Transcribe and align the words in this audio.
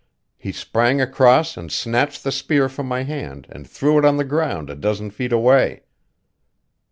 He 0.35 0.51
sprang 0.51 0.99
across 0.99 1.55
and 1.57 1.71
snatched 1.71 2.23
the 2.23 2.31
spear 2.31 2.67
from 2.69 2.87
my 2.87 3.03
hand 3.03 3.45
and 3.51 3.69
threw 3.69 3.99
it 3.99 4.03
on 4.03 4.17
the 4.17 4.23
ground 4.23 4.71
a 4.71 4.75
dozen 4.75 5.11
feet 5.11 5.31
away. 5.31 5.83